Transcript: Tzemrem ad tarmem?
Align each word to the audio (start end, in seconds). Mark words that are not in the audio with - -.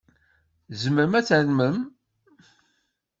Tzemrem 0.69 1.13
ad 1.19 1.25
tarmem? 1.27 1.77